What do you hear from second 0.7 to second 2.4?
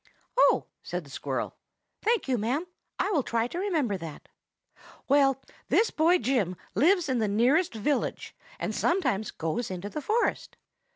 said the squirrel. "Thank you,